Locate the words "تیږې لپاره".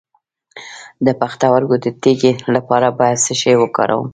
2.01-2.87